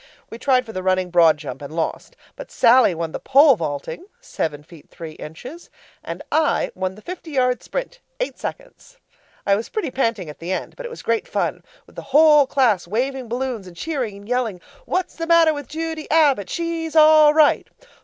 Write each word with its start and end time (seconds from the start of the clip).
We 0.31 0.39
tried 0.39 0.65
for 0.65 0.73
the 0.73 0.81
running 0.81 1.11
broad 1.11 1.37
jump 1.37 1.61
and 1.61 1.71
lost; 1.75 2.15
but 2.35 2.49
Sallie 2.49 2.95
won 2.95 3.11
the 3.11 3.19
pole 3.19 3.55
vaulting 3.55 4.07
(seven 4.19 4.63
feet 4.63 4.89
three 4.89 5.11
inches) 5.11 5.69
and 6.03 6.23
I 6.31 6.71
won 6.73 6.95
the 6.95 7.03
fifty 7.03 7.29
yard 7.29 7.61
sprint 7.61 7.99
(eight 8.19 8.39
seconds). 8.39 8.97
I 9.45 9.55
was 9.55 9.69
pretty 9.69 9.91
panting 9.91 10.27
at 10.27 10.39
the 10.39 10.51
end, 10.51 10.75
but 10.75 10.87
it 10.87 10.89
was 10.89 11.03
great 11.03 11.27
fun, 11.27 11.61
with 11.85 11.95
the 11.95 12.01
whole 12.17 12.47
class 12.47 12.87
waving 12.87 13.29
balloons 13.29 13.67
and 13.67 13.77
cheering 13.77 14.17
and 14.17 14.27
yelling: 14.27 14.59
What's 14.87 15.13
the 15.17 15.27
matter 15.27 15.53
with 15.53 15.67
Judy 15.67 16.09
Abbott? 16.09 16.49
She's 16.49 16.95
all 16.95 17.35
right. 17.35 17.67